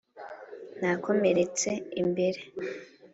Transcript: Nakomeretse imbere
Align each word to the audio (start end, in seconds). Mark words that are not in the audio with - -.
Nakomeretse 0.79 1.69
imbere 2.01 2.39